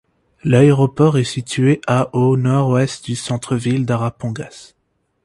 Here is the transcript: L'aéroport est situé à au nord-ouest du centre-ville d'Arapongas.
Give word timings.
L'aéroport 0.43 1.19
est 1.19 1.23
situé 1.23 1.79
à 1.85 2.09
au 2.15 2.35
nord-ouest 2.35 3.05
du 3.05 3.15
centre-ville 3.15 3.85
d'Arapongas. 3.85 4.73